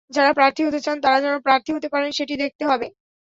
যাঁরা 0.11 0.31
প্রার্থী 0.33 0.61
হতে 0.65 0.79
চান, 0.79 0.97
তাঁরা 1.01 1.17
যেন 1.21 1.35
প্রার্থী 1.39 1.71
হতে 1.73 1.87
পারেন, 1.89 2.09
সেটি 2.11 2.33
দেখতে 2.35 2.63
হবে। 2.65 2.87